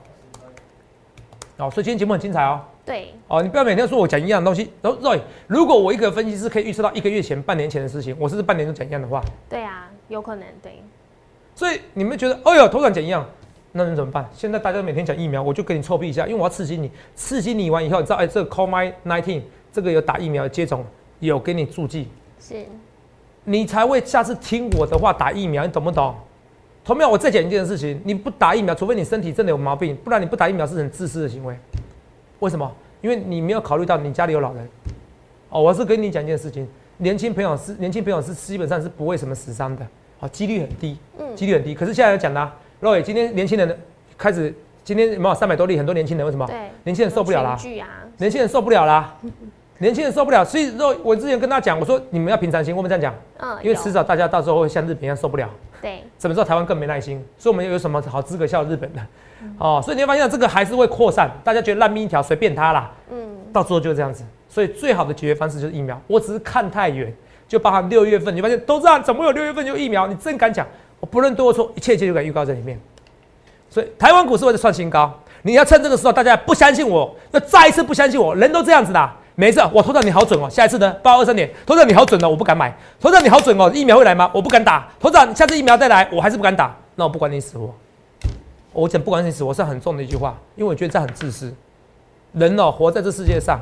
[1.62, 2.60] 哦，所以今天节目很精彩哦。
[2.84, 4.72] 对，哦，你不要每天说我讲一样的东西。
[4.82, 9.22] 然后，Roy，如果我一个分析师可以预测到一个月前、半年前的事情，我是不是半年都讲一样的话？
[9.48, 10.82] 对啊，有可能对。
[11.54, 13.24] 所以你们觉得，哎呦，头涨讲一样，
[13.70, 14.28] 那能怎么办？
[14.32, 20.84] 现在大家每天讲疫苗，我就给你臭屁一下，因为我要刺激你，刺激你完以后，你知道，哎，这个 COVID nineteen 这个有打疫苗接种，
[21.20, 22.08] 有给你注记，
[22.40, 22.66] 是，
[23.44, 26.14] 你才会下次听我的话打疫苗，你懂不懂？
[26.84, 31.56] 同样，我再讲一件事情，你不打疫苗，除非你身体真的有毛病，不然你不打疫苗是很自私的行为。
[32.40, 32.70] 为什么？
[33.00, 34.68] 因为你没有考虑到你家里有老人。
[35.48, 36.66] 哦，我是跟你讲一件事情，
[36.96, 39.86] 年轻朋友是年轻朋友是基本上是不会什么死伤的，
[40.18, 41.74] 好，几率很低，嗯，几率很低。
[41.74, 43.78] 可是现在要讲呢，若伟今天年轻人
[44.18, 45.76] 开始，今天有没有三百多例？
[45.78, 46.44] 很多年轻人为什么？
[46.46, 47.56] 对，年轻人受不了啦，
[48.18, 49.16] 年轻人受不了啦，
[49.78, 50.44] 年轻人受不了。
[50.44, 55.48] 所以若我之前跟他讲，我说你们要平常心，我们这样讲，嗯，因为迟早大家到时候会像日本一样受不了。
[55.82, 57.22] 对，怎么知道台湾更没耐心？
[57.36, 59.00] 所以我们有什么好资格笑日本的？
[59.58, 62.90] 哦，所以你会发现这个还是会扩散，大家觉得烂命一条，随便他啦。
[63.10, 64.24] 嗯，到时候就是这样子。
[64.48, 66.00] 所以最好的解决方式就是疫苗。
[66.06, 67.12] 我只是看太远，
[67.48, 70.06] 就包含六月份，你发现都这样，怎么有六月份就疫苗？
[70.06, 70.64] 你真敢讲？
[71.00, 72.80] 我不论对或错，一切一切就敢预告在里面。
[73.68, 79.10] 所以台湾股市会创新高，你要趁这个时候，大家不相信我，要再一次不相信我，人都这样子的。
[79.34, 80.48] 没事，我投到你好准哦。
[80.50, 82.76] 下一次呢，八二三点，投到你好准哦，我不敢买。
[83.00, 84.30] 投到你好准哦，疫苗会来吗？
[84.34, 84.88] 我不敢打。
[85.00, 86.76] 投到下次疫苗再来，我还是不敢打。
[86.96, 87.74] 那我不管你死活。
[88.74, 91.54] 我讲不管你死活是很重的一句话，因为我觉得这很自私。
[92.32, 93.58] 人哦，活在这世界上，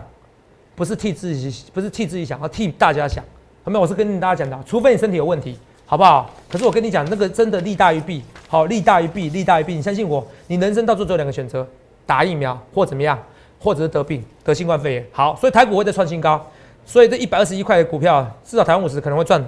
[0.75, 3.23] 不是替自己，不是替自己想，要替大家想。
[3.65, 5.57] 后面我是跟大家讲的，除非你身体有问题，
[5.87, 6.31] 好不好？
[6.51, 9.75] 可是我跟你讲，那个真的利大于弊，好，利大于弊，利大于弊。
[9.75, 11.67] 你相信我，你人生到最后只有两个选择：
[12.07, 13.19] 打疫苗或怎么样。
[13.63, 16.45] 或者是得病得新冠肺炎，好，所以台股会再创新高，
[16.85, 19.45] 所以这一百二十一块的股票，至少台湾五十可能会赚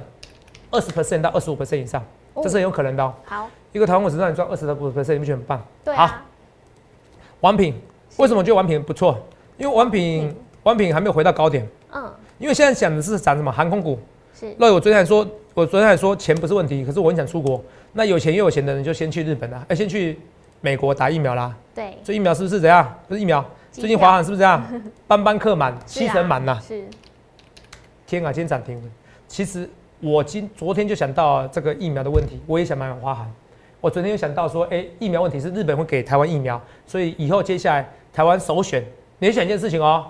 [0.70, 2.04] 二十 percent 到二十五 percent 以上，
[2.42, 3.02] 这是很有可能的。
[3.02, 5.66] 哦好，一个台湾五十让你赚二十到五十 percent，你不觉得很棒？
[5.82, 6.10] 对好，
[7.40, 7.74] 王品
[8.18, 9.18] 为什么觉得王品不错？
[9.56, 11.66] 因为王品王品还没有回到高点。
[11.92, 12.12] 嗯。
[12.38, 13.98] 因为现在讲的是涨什么航空股。
[14.34, 14.54] 是。
[14.58, 17.62] 那我昨天还说，我昨天还说钱不是问题，可是我很想出国。
[17.92, 20.18] 那有钱又有钱的人就先去日本啦，哎，先去
[20.60, 21.54] 美国打疫苗啦。
[21.74, 21.96] 对。
[22.02, 22.98] 这疫苗是不是怎样？
[23.06, 23.44] 不是疫苗。
[23.72, 24.62] 最近华航是不是这样？
[25.08, 26.60] 班班客满，七成满呐。
[26.66, 26.84] 是。
[28.06, 28.80] 天啊，今天涨停。
[29.26, 29.68] 其实
[30.00, 33.32] 我今昨天就想到这个疫苗的问题，我也想买华航。
[33.80, 38.84] 我昨天又想到说，哎，疫苗问题是日本会给台湾疫苗，所以以后接下来台湾首选，
[39.18, 40.06] 你想一件事情哦，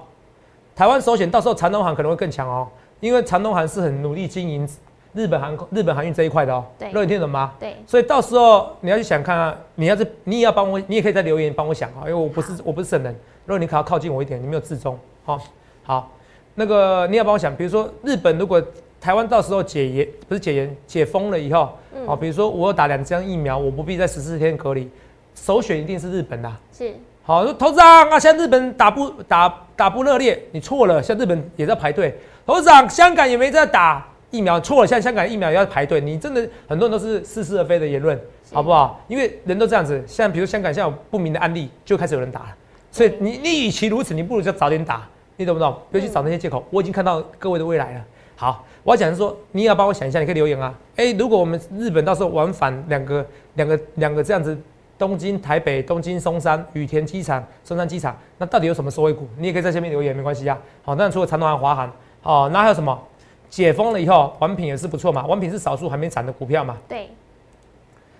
[0.74, 4.68] 台湾首选到时候长东航可能会更强哦，因为长东航是很努力经营
[5.14, 6.64] 日本航空、日本航运这一块的哦。
[6.78, 6.90] 对。
[6.90, 7.54] 乐你听懂吗？
[7.60, 7.76] 对。
[7.86, 13.14] 所以到时候你要去想看啊，你要是你也要帮我，你也可以在留言帮我想啊，因为我不是我不是圣人。
[13.44, 15.40] 如果你可要靠近我一点，你没有自重，好，
[15.82, 16.10] 好，
[16.54, 18.62] 那个你要帮我想，比如说日本如果
[19.00, 21.76] 台湾到时候解严，不是解严，解封了以后，
[22.06, 24.88] 哦，比如说我打两针疫苗，我不必在十四天隔离，
[25.34, 38.16] 首选一定是日本的，是，好，说头长啊，像日本打不打打不热烈，你错了，像日本也在排队，头长香港也没在打疫苗，错了，像香港疫苗也要排队，你真的很多人都是似是而非的言论，
[38.52, 39.00] 好不好？
[39.08, 42.56] 因为人都这样子，像比如香港现在有不明的案例，就开始有人打了。
[42.92, 45.76] 所以你你与其如此，你不如就早点打，你懂不懂？
[45.90, 46.64] 不要去找那些借口。
[46.70, 48.04] 我已经看到各位的未来了。
[48.36, 50.72] 好，我要讲是说，你也要帮我想一下，你可以留言啊。
[50.96, 54.56] 哎，如果我们日本到时候往返两个两个两个这样子，
[54.98, 59.26] 东京、台北、东京、松山、羽田机场、松山机场，那到底有什么收尾股？
[59.38, 60.58] 你也可以在下面留言，没关系啊。
[60.84, 63.02] 好，那除了长隆航、华航，哦，那还有什么？
[63.48, 65.26] 解封了以后，王品也是不错嘛。
[65.26, 66.76] 王品是少数还没涨的股票嘛。
[66.88, 67.08] 对。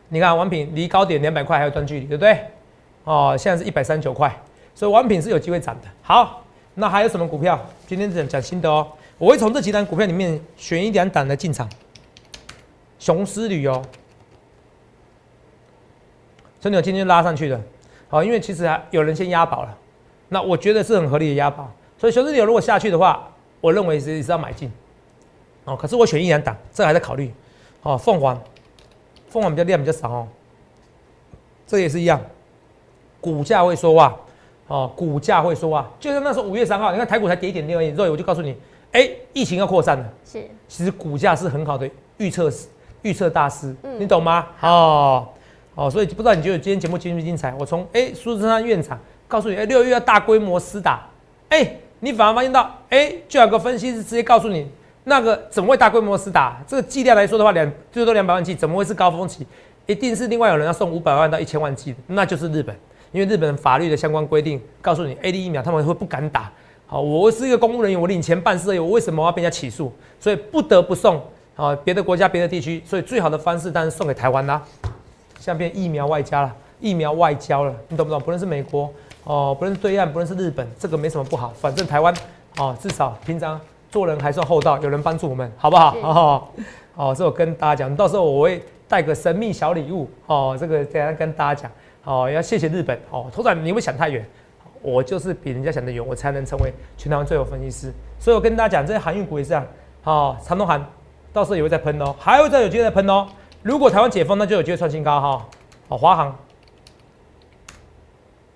[0.08, 2.38] 你看王品离高点两百块还有段距离，对不对？
[3.04, 4.30] 哦，现在是一百三十九块。
[4.74, 5.88] 所以王品是有机会涨的。
[6.02, 6.42] 好，
[6.74, 7.58] 那还有什么股票？
[7.86, 8.86] 今天讲讲新的哦。
[9.18, 11.68] 我会从这几单股票里面选一两档的进场。
[12.98, 13.82] 雄狮旅游，
[16.60, 17.60] 真的今天拉上去的。
[18.08, 19.78] 好，因为其实还有人先押宝了，
[20.28, 21.70] 那我觉得是很合理的押宝。
[21.98, 23.28] 所以雄狮旅游如果下去的话，
[23.60, 24.70] 我认为是是要买进。
[25.64, 27.32] 哦，可是我选一两档，这还在考虑。
[27.82, 28.40] 哦，凤凰，
[29.28, 30.28] 凤凰比较量比较少哦。
[31.66, 32.20] 这也是一样，
[33.20, 34.16] 股价会说话。
[34.72, 38.56] 哦，股价会说话，就像那时候五月三号，你看台股才跌一点六而已，之后我就告诉你，
[38.92, 40.04] 哎，疫情要扩散了。
[40.24, 42.68] 是，其实股价是很好的预测师，
[43.02, 44.46] 预测大师，你懂吗？
[44.62, 45.28] 哦，
[45.74, 47.54] 哦，所以不知道你觉得今天节目精不精彩？
[47.60, 51.06] 我从哎苏志山院长告诉你，哎六月要大规模施打，
[51.50, 54.66] 哎，你反而发现到，哎，就有个分析师直接告诉你，
[55.04, 56.62] 那个怎么会大规模施打？
[56.66, 59.46] 这个剂量来说的话，两最多两百万剂，怎么会是高峰期？
[59.84, 62.74] 一定是另外有人要送五百万到一千万剂的，那就是日本。
[63.12, 66.50] 因为日本法律的相关规定告诉你，A D 疫苗他们会不敢打。
[66.86, 69.92] 好，我是一个公务人员，我领钱办事，我为什么要被人家起诉？
[70.18, 71.22] 所以不得不送。
[71.54, 74.62] 好，别的国家、别的地区，所以最好的方式当然送给台湾啦。
[75.38, 78.18] 现在变疫苗外交了，疫苗外交了，你懂不懂？
[78.20, 78.90] 不论是美国
[79.24, 81.52] 哦，不论是对岸，不论是日本，这个没什么不好。
[81.54, 82.14] 反正台湾
[82.56, 85.90] 哦，至少平常做人还算厚道，有人帮助我们，好不好？
[86.00, 86.52] 好好，
[86.96, 91.70] 哦，这我跟大家讲，到时候我会带个神秘小礼物哦，这个等下跟大家讲。
[92.04, 93.30] 哦，要谢谢日本哦。
[93.32, 94.26] 头仔，你会想太远，
[94.80, 97.92] 我就是比人家想的远，我才能成为全台湾最有分析师。
[98.18, 99.66] 所以我跟大家讲，这些航运股也是这样。
[100.02, 100.84] 好，长东航
[101.32, 103.26] 到时候也会再喷哦，还会再有机会再喷哦。
[103.62, 105.46] 如果台湾解封，那就有机会创新高哈。
[105.88, 106.36] 好，华航。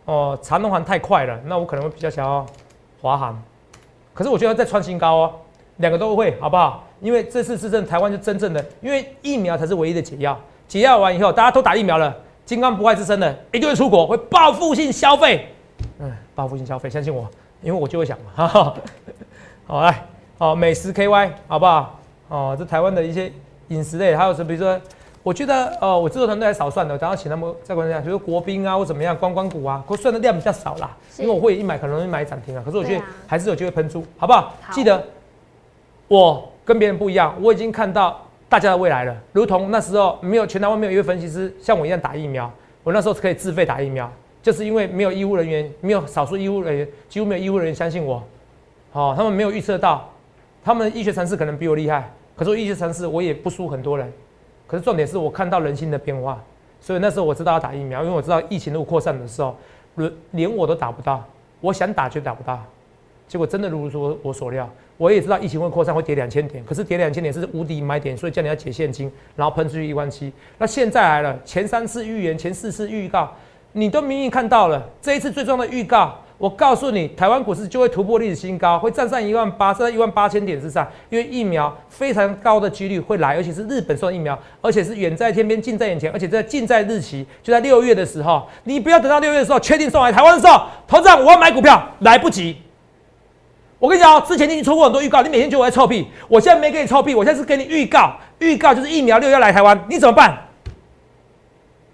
[0.07, 2.45] 哦，长东航太快了，那我可能会比较想要
[3.01, 3.41] 华航。
[4.13, 5.35] 可是我觉得再创新高哦，
[5.77, 6.85] 两个都会，好不好？
[7.01, 10.39] 因为这次是真台湾就真正的，因为疫苗才是唯一的解药。
[10.67, 15.49] 解药完以后，大家都打疫苗了，金刚不坏之身的一定会出国，会报复性消费。
[15.99, 17.29] 嗯，报复性消费，相信我，
[17.61, 18.75] 因为我就会想嘛。
[19.67, 20.07] 好来，
[20.39, 21.99] 好美食 KY，好不好？
[22.29, 23.31] 哦，这台湾的一些
[23.69, 24.47] 饮食类，还有什么？
[24.49, 24.81] 比如说，
[25.25, 30.97] 我觉得，呃，我制作团队还少算的，等下请他们再观察，比如国宾啊，或怎么样，观光股啊，可算的量比较少啦。
[31.19, 34.55] 因为我会一买可能会买涨停啊，可是我觉得还是有机会喷出，好不好？
[34.71, 35.05] 记得
[36.09, 36.49] 我。
[36.67, 39.17] 跟别人不一样，我已经看到大家的未来了。
[39.33, 42.51] 如同那时候没有全台湾没有一位分析师像我一样打疫苗，
[42.85, 44.11] 我那时候可以自费打疫苗，
[44.43, 48.23] 就是因为没有医护人员，没有少数医护人员，几乎没有医护人员相信我。
[48.93, 50.09] 好，他们没有预测到，
[50.65, 54.13] 他们医学常识可能比我厉害，可是我医学常识我也不输很多人。
[54.67, 56.43] 可是重点是我看到人心的变化，
[56.81, 59.57] 所以那时候我知道要打疫苗，因为我知道疫情如果扩散的时候，
[60.31, 61.25] 连我都打不到，
[61.61, 62.63] 我想打却打不到。
[63.27, 64.71] 结果真的如说我所料。
[64.99, 70.33] 我也知道疫情会扩散，会跌两千点，可是跌两千点是无敌买点，所以叫你要解现金，然后喷出去一万七。
[70.59, 73.31] 那现在来了，前三次预言，前四次预告，
[73.73, 74.83] 你都明明看到了。
[75.03, 92.57] 这一次最重要的预告，我告诉你，台湾股市就会突破历史新高，会站上一万八，站在一万八千点之上，因为疫苗非常高的几率会来，而且是日本送疫苗，而且是远在天边，近在眼前，而且在近在日期，就在六月的时候，你不要等到六月的时候确定送来台湾的时候，头长我要买股票来不及。
[93.79, 96.07] 我跟你讲，之前你已经出过很多预告，你每天就我在臭屁。
[96.29, 100.37] 我现在没给你臭屁，我现在是给你预告，预告就是疫苗六要来台湾，你怎么办？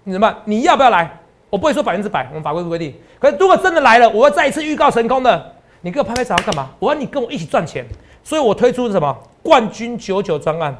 [0.05, 0.41] 你怎么办？
[0.45, 1.19] 你要不要来？
[1.49, 2.93] 我不会说百分之百，我们法规规定。
[3.19, 6.69] 可是如果真的来了，我要再一次预告成功的，你给我拍拍手要干嘛？
[6.79, 7.85] 我要你跟我一起赚钱，
[8.23, 10.75] 所以我推出什么冠军九九专案。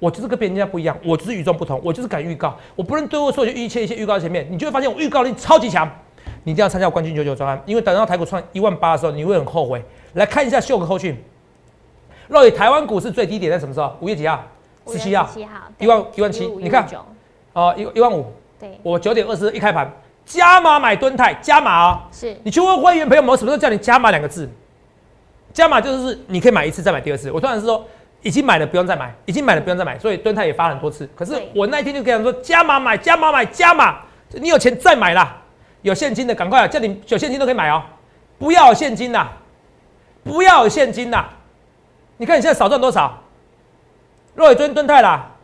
[0.00, 5.88] 我就是跟别人家不一样，我就是与众不同，我就是敢预告，我不能对我说就一切一切预告在前面，你就会发现我预告力超级强。
[6.44, 9.82] 你一定要参加冠军九九专案，因为等到台股创一万八的时候，你会很后悔。
[10.14, 11.16] 来看一下秀个后讯。
[12.28, 13.96] 若以台湾股市最低点在什么时候？
[14.00, 14.44] 五月几号？
[14.86, 15.28] 十七号。
[15.78, 16.86] 一万一万七，你看，
[17.52, 18.32] 哦，一一万五。
[18.58, 18.78] 对。
[18.82, 19.90] 我九点二十一开盘，
[20.24, 22.00] 加码买吨泰，加码哦。
[22.12, 22.36] 是。
[22.42, 24.48] 你去问会员朋友们，我什么时候叫你加码两个字？
[25.52, 27.30] 加码就是你可以买一次再买第二次。
[27.32, 27.82] 我突然是说，
[28.22, 31.08] 已经买了不用再买，已经买了不用再买，所以吨泰也发很多次。
[31.16, 34.00] 可是我那一天就跟他说，加码买，加码买，加码，
[34.32, 35.36] 你有钱再买啦。
[35.82, 37.82] 有现金的赶快啊，叫你有现金都可以买哦，
[38.38, 39.28] 不要有现金呐。
[40.28, 41.30] 不要有现金啦！
[42.18, 43.18] 你看你现在少赚多少？
[44.34, 45.34] 若伟尊蹲泰啦，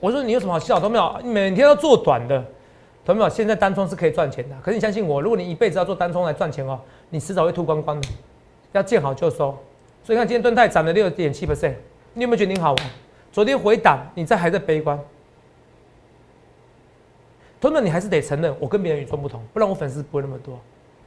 [0.00, 0.80] 我说你有什么好笑？
[0.80, 2.42] 都没有，你每天都做短的，
[3.04, 3.28] 同没有？
[3.28, 8.08] 现在单冲是可以赚钱的，可是你相信我，如果你一辈子要做单冲来赚钱哦，你迟早会吐光光的。
[8.72, 9.56] 要见好就收，
[10.02, 11.74] 所以看今天蹲泰涨了六点七 percent，
[12.14, 12.90] 你有没有觉得你好玩？
[13.30, 14.98] 昨天回档，你在还在悲观？
[17.60, 20.58] 同志们，你还是得承认，我跟别人与众不同，不然我粉丝不会那么多。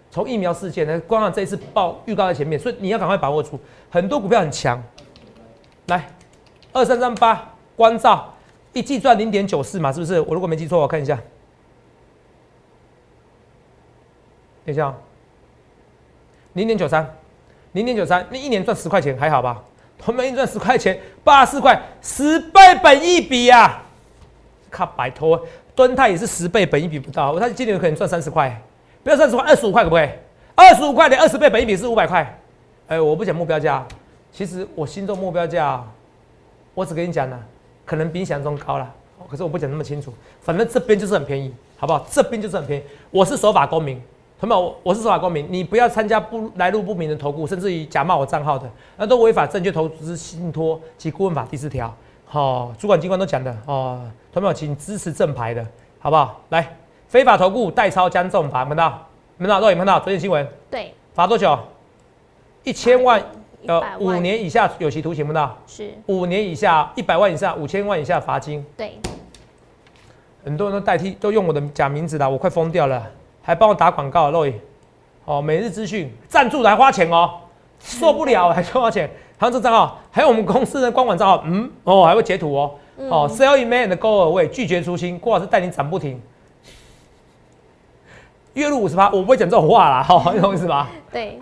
[0.10, 3.60] 从疫苗事件呢，光看这一次报预告在前面，所以你要赶快把握住。
[3.90, 4.82] 很多股票很强，
[5.88, 6.10] 来
[6.72, 8.34] 二三三八关照
[8.74, 10.20] 一季赚零点九四嘛，是不是？
[10.22, 11.16] 我如果没记错，我看一下，
[14.66, 14.94] 等一下，
[16.54, 17.16] 零点九三，
[17.74, 19.64] 零点九三，那一年赚十块钱还好吧？
[20.00, 23.82] 同们一赚十块钱，八十块，十倍本一比呀！
[24.70, 25.44] 靠，拜托，
[25.76, 28.62] 敦泰也是十倍本一比不到，我他今年可能赚三十块。
[29.08, 30.10] 不要三十块，二十五块可不可以？
[30.54, 32.38] 二十五块的二十倍，本一比是五百块。
[32.90, 33.88] 哎，我不讲目标价，
[34.34, 35.82] 其实我心中目标价，
[36.74, 37.40] 我只跟你讲了，
[37.86, 38.94] 可能比你想象中高了。
[39.30, 42.06] 可是我不讲那么清楚，反正这边就是很便宜，好不好？
[42.12, 42.84] 这边就是很便宜。
[43.10, 43.98] 我是守法公民，
[44.42, 51.96] 同学们，我是守法公民，你不要参加不来路不明的投顾，甚至于假冒我账号的，那都违法证券投资信托及顾问法第四条。
[52.26, 54.02] 好，主管机关都讲的哦，
[54.34, 55.66] 同学们，请支持正牌的，
[55.98, 56.42] 好不好？
[56.50, 56.76] 来。
[57.08, 59.08] 非法投顾代抄将重罚，看到？
[59.40, 59.62] 看到？
[59.62, 60.00] 都有看到？
[60.00, 60.46] 昨天新闻？
[60.70, 60.94] 对。
[61.14, 61.58] 罚多久？
[62.64, 63.22] 一千万，
[63.66, 65.58] 呃，五年以下有期徒刑，看到？
[65.66, 65.94] 是。
[66.08, 68.66] 五年以下一百万以下五千万以下罚金。
[68.76, 69.00] 对。
[70.44, 73.06] 很多人都代替，都用我的假名字啦，我快疯掉了，
[73.42, 74.54] 还帮我打广告，肉眼。
[75.26, 77.32] 哦，每日资讯赞助还花钱哦，
[77.80, 79.10] 受不了， 还花钱。
[79.38, 82.76] 还有这账号，还有我们公司的官网账号，嗯，哦，还会截图哦。
[82.98, 86.20] 哦，sell man 的 go away，拒绝出清，郭老师带你涨不停。
[88.58, 90.90] 月入五十八，我不会讲这种话啦，哈， 你懂我意思吧？
[91.12, 91.40] 对。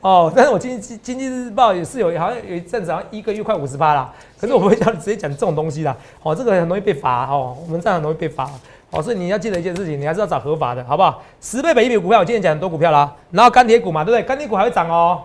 [0.00, 4.12] 哦，但是我经经经济日报也是有，好像有一阵子好像一个月快五十八啦。
[4.40, 8.50] 可是我不会叫你直接讲这种东西啦，哦，这个很容易被罚，哦，我们这样很容易被罚。
[8.90, 11.22] 哦，所以你要记得一件事情，你还是要找合法的，好不好？
[11.40, 14.22] 十倍本一比股票，我今天讲很多股票啦，然后钢铁股嘛，对不对？
[14.26, 15.22] 钢铁股还会涨哦。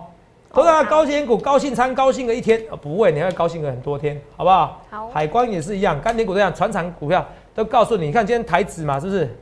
[0.54, 4.82] 同样高兴股，高兴仓高兴个一天，不会，你会高兴个很多天，好不好？
[4.92, 5.08] 好。
[5.10, 7.26] 海关也是一样，钢铁股这样，船厂股票
[7.56, 9.36] 都告诉你，你看今天台指嘛，是不是？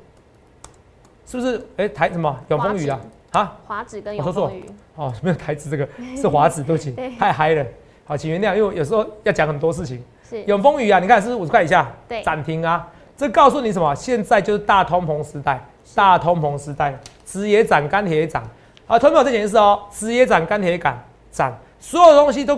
[1.26, 1.66] 是不是？
[1.78, 2.36] 哎，台什么？
[2.50, 3.00] 永丰宇啊？
[3.32, 3.58] 啊？
[3.66, 4.64] 华子跟永丰宇。
[4.96, 7.66] 哦，没有台子这个， 是华子，对不起，太嗨了。
[8.06, 10.02] 好，请原谅，因为有时候要讲很多事情。
[10.30, 10.44] 是。
[10.44, 11.92] 永丰宇啊，你看是不是五十块以下？
[12.08, 12.22] 对。
[12.24, 13.94] 涨停啊，这告诉你什么？
[13.96, 15.60] 现在就是大通膨时代，
[15.96, 18.44] 大通膨时代，纸也涨，钢铁也涨。
[18.88, 22.58] 啊，同学们，这件事哦，纸也涨，钢铁也涨，涨，所有东西都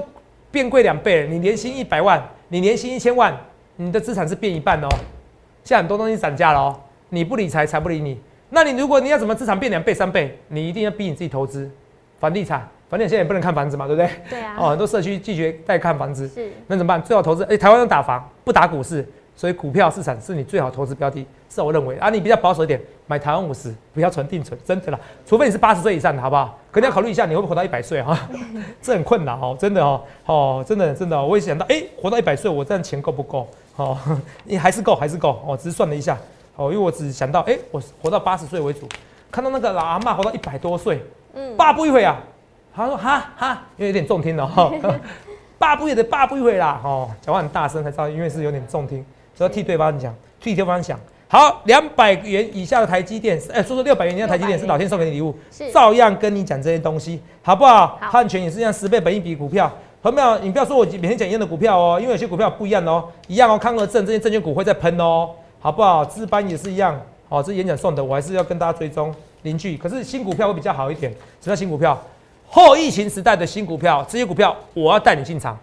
[0.51, 1.27] 变贵两倍了。
[1.27, 3.33] 你年薪一百万，你年薪一千万，
[3.77, 4.89] 你的资产是变一半哦。
[5.63, 8.19] 现在很多东西涨价了哦，你不理财，财不理你。
[8.49, 11.69] 那你如果你要怎么资产变两倍、三倍，你一定要逼你自己投资
[12.19, 12.67] 房地产。
[12.89, 14.09] 房地产现在也不能看房子嘛，对不对？
[14.29, 14.55] 对啊。
[14.57, 16.49] 哦，很多社区拒绝带看房子，是。
[16.67, 17.01] 那怎么办？
[17.03, 17.43] 最好投资。
[17.45, 19.07] 哎，台湾人打房，不打股市。
[19.35, 26.57] 所以股票市场是你最好投资标的，是我认为啊，你比较保守一点，买台湾五十，不要存定存，真的啦，除非你是八十岁以上的，好不好？
[26.71, 28.17] 可能要考虑一下，你会不会活到一百岁哈？
[28.81, 33.47] 这很困难哦，真的哦，哦，真的真的，我也想到，哎，活到一百岁，我这样钱够不够？
[33.75, 33.95] 哦，
[34.43, 36.17] 你还是够，还是够哦，只是算了一下，
[36.57, 38.89] 哦，因为我只想到，哎，我活到八十岁为主，
[39.31, 41.01] 看到那个老阿妈活到一百多岁，
[41.33, 42.17] 嗯，爸不一会啊，
[42.75, 44.69] 他说哈哈，因为有点重听了哈，
[45.57, 49.05] 爸不也得爸不一会啦，哦，讲话很大声才知道，因为是有点重听。
[49.39, 50.99] 要替对方讲，替对方想。
[51.27, 57.99] 好，两百元以下的台积电，哎，说说六百元以下台积电是老天送给你礼物，是照样跟你讲这些东西，好不好？
[58.01, 60.39] 汉权也是这样，十倍本一笔股票，有没有？
[60.39, 63.59] 你不要说我每天讲一样的股票哦，因为有些股票不一样哦，一样哦。
[63.59, 65.29] 康和正这些证券股会在喷哦，
[65.67, 66.05] 好不好？
[66.05, 69.75] 资班也是一样，哦，这演讲送的，我还是要跟大家追踪邻居。
[69.75, 72.01] 可是新股票会比较好一点，什么叫新股票？
[72.47, 75.59] 后疫情时代的新股票，这些股票我要带你进场。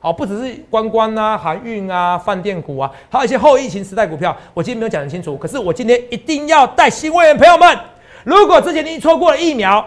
[0.00, 5.34] 好，不只是观光啊、航运啊、饭店股啊，还有一些后疫情时代股票，我今天没有讲得清楚。
[5.38, 7.74] 可是我今天一定要带新会员朋友们，
[8.24, 9.82] 如果之前你错过了疫苗，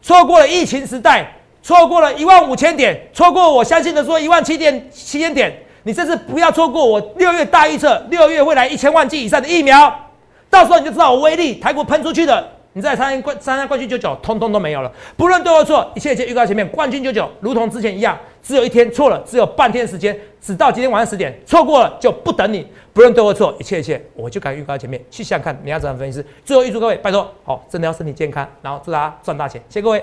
[0.00, 1.30] 错过了疫情时代，
[1.62, 9.92] 错过了一万五千点，错过我相信的说一万七点七千点，你这次不要错过我六月大预测，六月会来一千万剂以上的疫苗，
[10.48, 12.48] 到时候你就知道我威力，台股喷出去的。
[12.74, 14.90] 你在参加冠参加冠军九九，通通都没有了。
[15.14, 22.66] 不论对或错，一切一切预告前面，冠军九九如同之前一样，只有一天错了，只有半天时间，只到今天晚上十点，错过了就不等你。
[22.94, 26.24] 不论对或错，一切一切，我就敢预告前面，去想看，你要怎样分析。
[26.46, 30.02] 最后预祝各位，拜托，好，真的要身体健康，然后祝大家赚大钱，谢谢各位。